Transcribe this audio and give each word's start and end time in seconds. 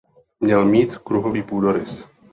Měl 0.39 0.65
mít 0.65 0.97
kruhový 0.97 1.43
půdorys. 1.43 2.05